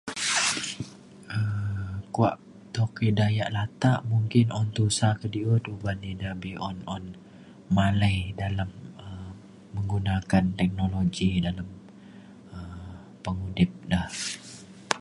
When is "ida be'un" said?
6.13-6.77